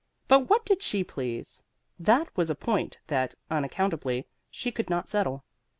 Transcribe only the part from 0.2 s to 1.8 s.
But what did she please